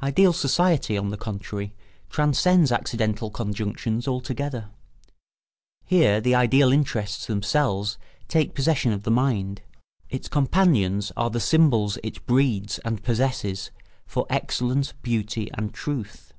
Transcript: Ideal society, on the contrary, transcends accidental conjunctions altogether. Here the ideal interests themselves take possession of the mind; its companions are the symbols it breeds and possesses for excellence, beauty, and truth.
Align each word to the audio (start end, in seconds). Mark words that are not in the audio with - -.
Ideal 0.00 0.32
society, 0.32 0.96
on 0.96 1.10
the 1.10 1.16
contrary, 1.16 1.74
transcends 2.08 2.70
accidental 2.70 3.28
conjunctions 3.28 4.06
altogether. 4.06 4.70
Here 5.84 6.20
the 6.20 6.32
ideal 6.32 6.72
interests 6.72 7.26
themselves 7.26 7.98
take 8.28 8.54
possession 8.54 8.92
of 8.92 9.02
the 9.02 9.10
mind; 9.10 9.62
its 10.10 10.28
companions 10.28 11.10
are 11.16 11.28
the 11.30 11.40
symbols 11.40 11.98
it 12.04 12.24
breeds 12.24 12.78
and 12.84 13.02
possesses 13.02 13.72
for 14.06 14.26
excellence, 14.30 14.92
beauty, 15.02 15.50
and 15.54 15.74
truth. 15.74 16.32